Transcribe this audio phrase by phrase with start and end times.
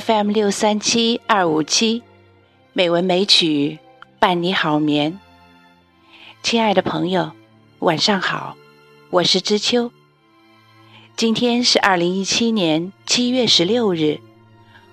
[0.00, 2.02] FM 六三七二五七，
[2.72, 3.78] 美文美曲
[4.18, 5.20] 伴你好眠。
[6.42, 7.32] 亲爱的朋友，
[7.80, 8.56] 晚上好，
[9.10, 9.92] 我是知秋。
[11.14, 14.18] 今天是二零一七年七月十六日，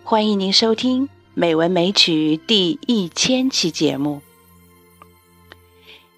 [0.03, 4.21] 欢迎您收听《美文美曲》第一千期节目。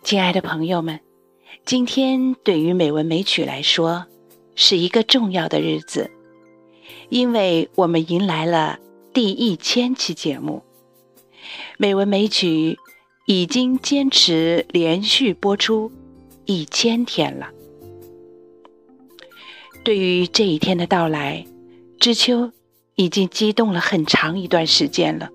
[0.01, 0.99] 亲爱的朋友们，
[1.65, 4.07] 今天对于美文美曲来说
[4.55, 6.09] 是一个重要的日子，
[7.09, 8.79] 因为我们迎来了
[9.13, 10.63] 第一千期节目。
[11.77, 12.77] 美文美曲
[13.25, 15.91] 已经坚持连续播出
[16.45, 17.49] 一千天了。
[19.83, 21.45] 对于这一天的到来，
[21.99, 22.51] 知秋
[22.95, 25.29] 已经激动了很长一段时间了，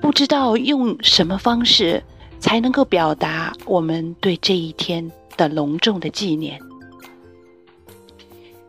[0.00, 2.02] 不知道用什么方式。
[2.40, 6.60] 才能够表达我们对这一天的隆重的纪念。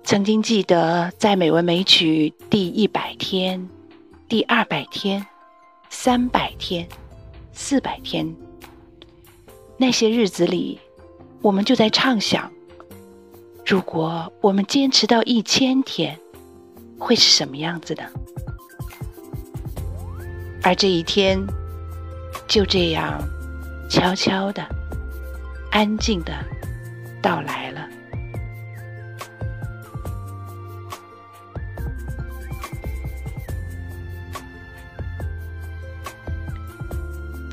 [0.04, 3.70] 曾经记得在《美文美曲》第一百天、
[4.28, 5.26] 第二百天、
[5.90, 6.88] 三百天、
[7.52, 8.36] 四百天
[9.78, 10.80] 那些日子里，
[11.42, 12.52] 我们就在畅想：
[13.66, 16.20] 如果我们坚持到一千天，
[16.98, 18.04] 会是什么样子的？
[20.64, 21.40] 而这一天
[22.48, 23.22] 就这样。
[23.92, 24.64] 悄悄的，
[25.72, 26.32] 安静的
[27.24, 27.90] 到来了。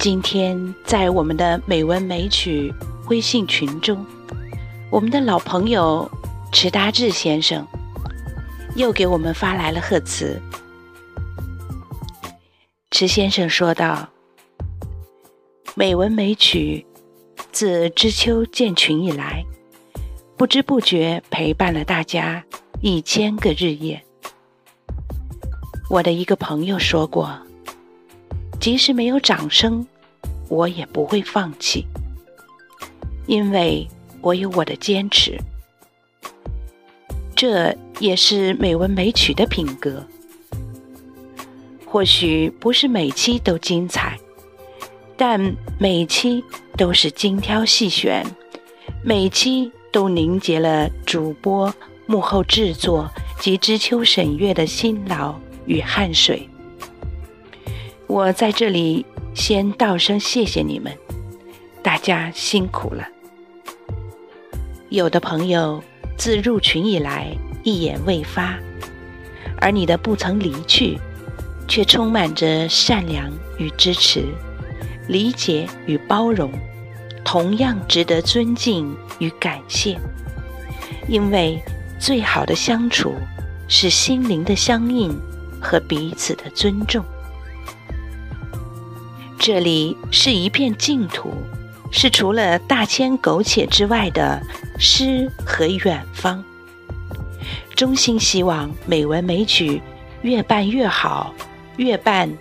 [0.08, 2.72] 今天在我们的美文美曲
[3.08, 4.06] 微信群中，
[4.88, 6.08] 我们的老朋友
[6.52, 7.66] 池达志先生
[8.76, 10.40] 又给我们发来了贺词。
[12.92, 14.08] 池先生说道。
[15.74, 16.86] 美文美曲，
[17.50, 19.44] 自知秋建群以来，
[20.36, 22.44] 不知不觉陪伴了大家
[22.80, 24.00] 一千个日夜。
[25.90, 27.36] 我的一个朋友说过，
[28.60, 29.84] 即使没有掌声，
[30.48, 31.86] 我也不会放弃，
[33.26, 33.88] 因为
[34.20, 35.38] 我有我的坚持。
[37.34, 40.06] 这也是美文美曲的品格。
[41.84, 44.18] 或许不是每期都精彩。
[45.18, 45.40] 但
[45.78, 46.44] 每期
[46.76, 48.22] 都是精挑细选，
[49.02, 51.74] 每期都凝结了主播
[52.04, 55.34] 幕后制作及知秋审阅的辛劳
[55.64, 56.46] 与汗水。
[58.06, 60.90] 我在这里先道声谢谢你们，
[61.82, 63.06] 大家辛苦了。
[64.88, 65.84] 有的朋友
[66.16, 68.58] 自入群以来一言未发，
[69.58, 70.98] 而你的不曾离去，
[71.68, 74.24] 却充满着善良与支持。
[75.06, 76.50] 理解与包容，
[77.22, 79.98] 同样值得尊敬与感谢。
[81.08, 81.62] 因为
[82.00, 83.14] 最好的相处
[83.68, 85.14] 是心灵的相应
[85.60, 87.04] 和彼此的尊重。
[89.38, 91.32] 这里是一片净土，
[91.92, 94.42] 是除了大千苟且之外的
[94.78, 96.42] 诗和远方。
[97.74, 99.80] 衷心希望美文美曲
[100.22, 101.32] 越办越好，
[101.76, 102.32] 越办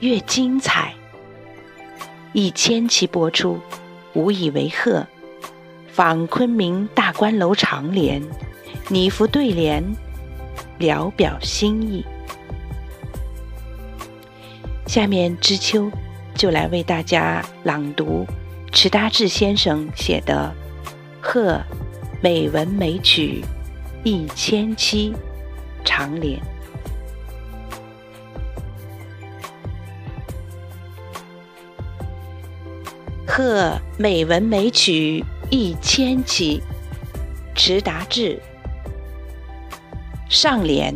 [0.00, 0.94] 越精彩。
[2.32, 3.58] 一千期播出，
[4.14, 5.06] 无以为贺。
[5.88, 8.22] 仿昆明大观楼长联，
[8.88, 9.84] 拟幅对联，
[10.78, 12.04] 聊表心意。
[14.86, 15.90] 下面知秋
[16.34, 18.26] 就来为大家朗读
[18.72, 20.52] 池达志先生写的
[21.20, 21.60] 《贺
[22.20, 23.44] 美文美曲
[24.02, 25.14] 一千期
[25.84, 26.38] 长联》。
[33.26, 36.60] 贺美文美曲一千期，
[37.54, 38.40] 池达志。
[40.28, 40.94] 上联：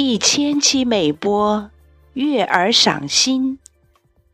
[0.00, 1.72] 一千期美播，
[2.12, 3.58] 悦耳赏心；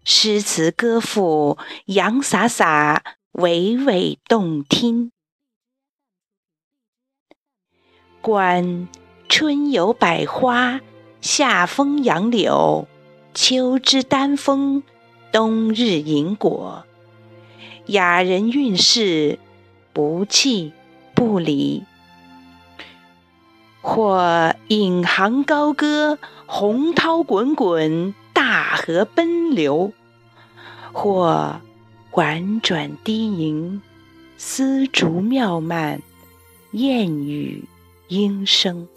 [0.05, 1.57] 诗词歌赋，
[1.87, 3.03] 洋洒洒，
[3.33, 5.11] 娓娓动听。
[8.21, 8.87] 观
[9.27, 10.83] 春有百花。
[11.23, 12.87] 夏风杨柳，
[13.33, 14.83] 秋之丹枫，
[15.33, 16.85] 冬日银果。
[17.87, 19.39] 雅人韵事，
[19.95, 20.75] 不弃
[21.15, 21.85] 不离。
[23.87, 29.93] 或引吭高歌，洪涛滚滚，大河奔流；
[30.91, 31.61] 或
[32.13, 33.83] 婉转低吟，
[34.39, 36.01] 丝竹妙曼，
[36.71, 37.69] 燕语
[38.09, 38.89] 莺声。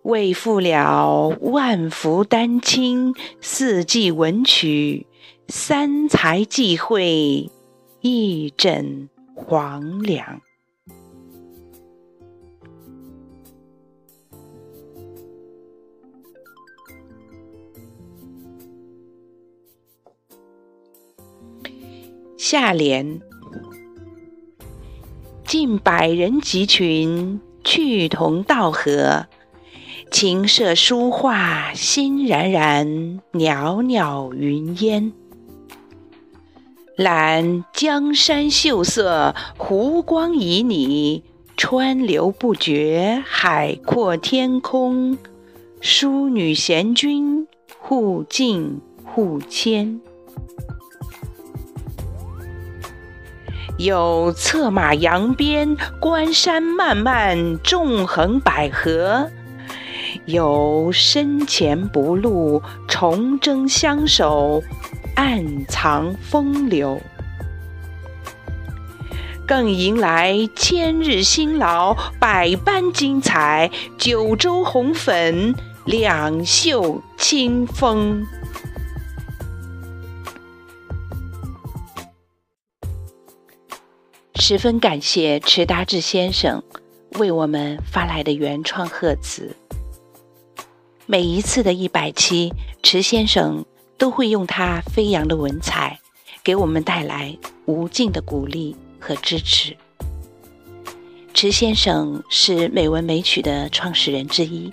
[0.00, 5.06] 为赋了万福丹青，四季文曲，
[5.48, 7.50] 三才际会，
[8.00, 10.40] 一枕黄粱。
[22.38, 23.20] 下联：
[25.44, 29.26] 近百人集群，趣同道合，
[30.12, 35.12] 琴瑟书画欣然然，袅袅云烟。
[36.94, 41.22] 览江山秀色，湖光旖旎，
[41.56, 45.18] 川流不绝，海阔天空，
[45.80, 47.48] 淑女贤君，
[47.80, 50.00] 互敬互谦。
[53.78, 59.28] 有策马扬鞭，关山漫漫，纵横捭阖；
[60.24, 64.64] 有深潜不露，重征相守，
[65.14, 67.00] 暗藏风流。
[69.46, 75.54] 更迎来千日辛劳，百般精彩，九州红粉，
[75.84, 78.26] 两袖清风。
[84.40, 86.62] 十分感谢池达志先生
[87.18, 89.54] 为我们发来的原创贺词。
[91.06, 92.52] 每一次的一百期，
[92.82, 93.64] 池先生
[93.98, 95.98] 都会用他飞扬的文采，
[96.44, 97.36] 给我们带来
[97.66, 99.76] 无尽的鼓励和支持。
[101.34, 104.72] 池先生是美文美曲的创始人之一，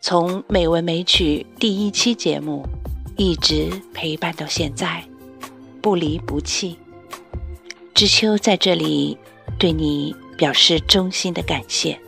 [0.00, 2.66] 从美文美曲第一期节目
[3.16, 5.04] 一直陪伴到现在，
[5.80, 6.76] 不离不弃。
[7.96, 9.16] 知秋在这里
[9.58, 11.98] 对你表示衷心的感谢。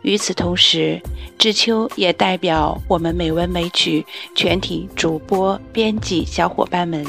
[0.00, 0.98] 与此同时，
[1.36, 7.04] 知秋也代表我们美文美曲全体主播、编辑小伙伴们，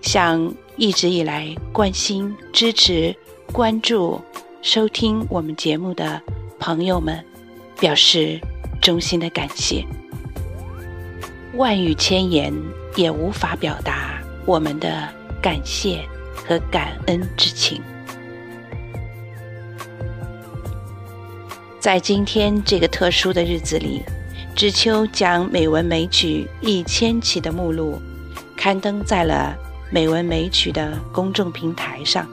[0.00, 3.14] 向一直以来关心、支持、
[3.52, 4.18] 关注、
[4.62, 6.18] 收听我们节目的
[6.58, 7.22] 朋友们，
[7.78, 8.40] 表示
[8.80, 9.84] 衷心的感谢。
[11.56, 12.50] 万语千言
[12.96, 15.06] 也无法表达我们的
[15.42, 16.02] 感谢。
[16.46, 17.80] 和感恩之情，
[21.78, 24.02] 在今天这个特殊的日子里，
[24.54, 28.00] 知秋将美文美曲一千期的目录
[28.56, 29.56] 刊登在了
[29.90, 32.26] 美文美曲的公众平台上。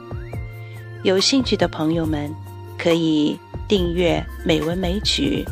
[1.02, 2.30] 有兴趣的朋友们
[2.78, 5.44] 可以订阅美文美曲，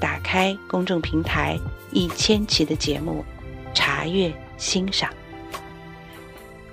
[0.00, 1.58] 打开公众平台
[1.92, 3.24] 一千期的节目，
[3.72, 5.08] 查阅欣赏。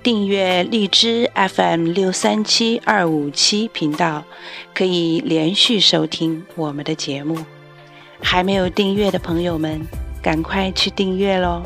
[0.04, 4.22] 订阅荔枝 FM 六三七二五七频道，
[4.74, 7.38] 可以连续收听我们的节目。
[8.20, 9.80] 还没有订阅的朋友们，
[10.20, 11.62] 赶快去订阅喽！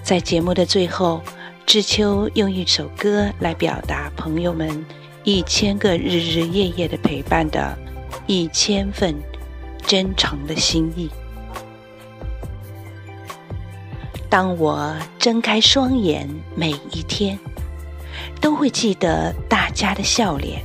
[0.00, 1.20] 在节目的最后，
[1.66, 4.86] 知秋用一首歌来表达朋友们
[5.24, 7.76] 一千个日日夜夜的陪伴的
[8.28, 9.16] 一千份
[9.84, 11.10] 真诚的心意。
[14.36, 17.38] 当我睁开双眼，每一天
[18.38, 20.62] 都会记得大家的笑脸，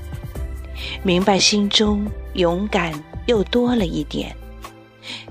[1.05, 4.35] 明白心中勇敢又多了一点。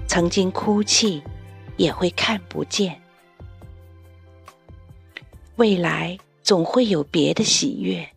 [0.08, 1.22] 曾经哭泣，
[1.76, 2.98] 也会看不见。
[5.56, 8.08] 未来总会有别的喜悦，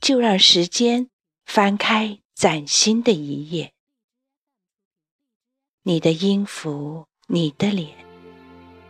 [0.00, 1.10] 就让时间
[1.46, 3.72] 翻开崭新的一页。
[5.82, 8.07] 你的音符，你的脸。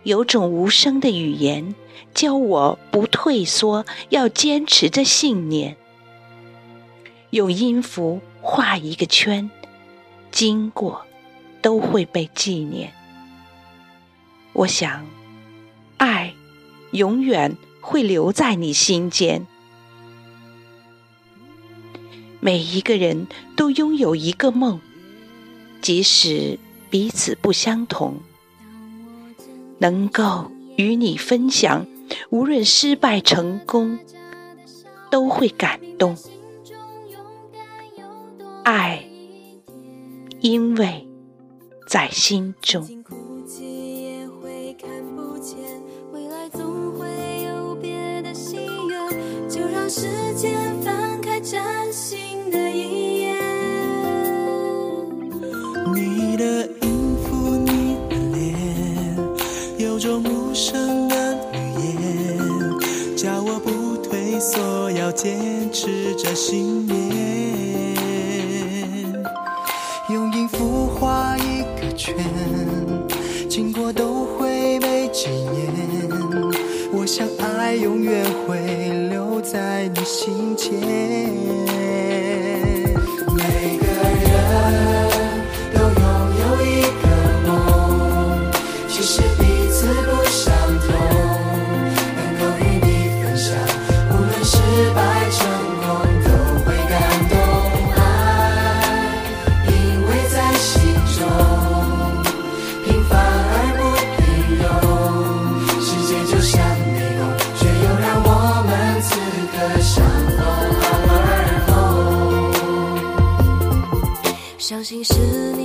[0.08, 1.74] 有种无声的语言，
[2.14, 5.76] 教我不退缩，要坚持着信念。
[7.28, 9.50] 用音符画一个圈，
[10.30, 11.04] 经过
[11.60, 12.94] 都会被纪念。
[14.54, 15.04] 我想，
[15.98, 16.32] 爱
[16.92, 19.46] 永远会留在你心间。
[22.40, 24.80] 每一个人都拥有一个梦，
[25.82, 28.22] 即使彼此不相同。
[29.78, 31.87] 能够与你分享，
[32.30, 33.99] 无论失败成功，
[35.11, 36.16] 都会感动。
[38.64, 39.04] 爱，
[40.40, 41.06] 因为
[41.87, 42.87] 在心中。
[60.58, 61.14] 无声的
[61.52, 61.56] 语
[62.02, 66.96] 言，叫我不退缩，要坚持着信念。
[70.10, 72.12] 用音符画一个圈，
[73.48, 75.72] 经过都会被纪念。
[76.92, 78.58] 我想爱永远会
[79.10, 82.17] 留在你心间。
[114.88, 115.57] 心事。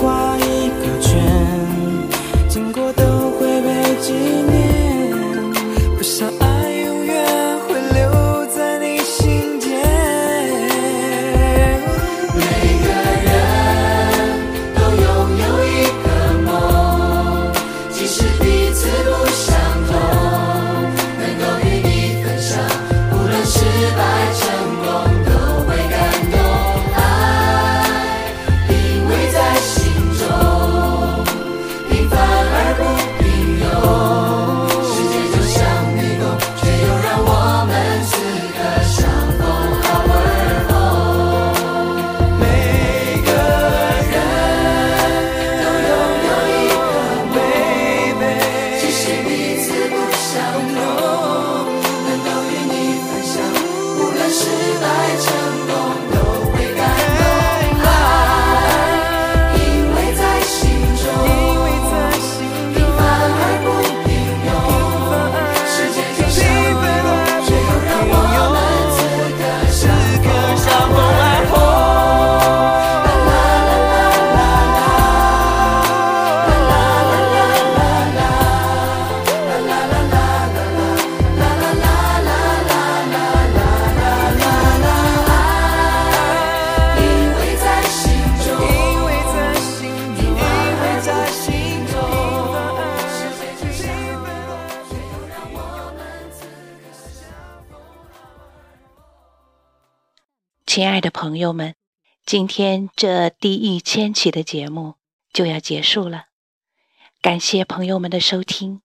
[0.00, 1.24] 画一个圈，
[2.48, 3.02] 经过都
[3.38, 5.12] 会被纪念。
[5.96, 6.02] 不
[6.40, 6.47] 爱。
[100.78, 101.74] 亲爱的朋友们
[102.24, 104.94] 今天这第一千期的节目
[105.32, 106.26] 就要结束了。
[107.20, 108.80] 感谢朋友们的收听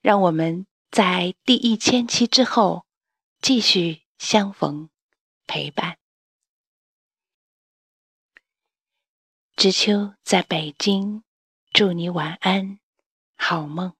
[0.00, 2.86] 让我们在第一千期之后
[3.42, 4.88] 继续相逢
[5.46, 5.98] 陪伴。
[9.56, 11.22] 知秋在北京
[11.70, 12.78] 祝你晚安
[13.36, 13.92] 好梦。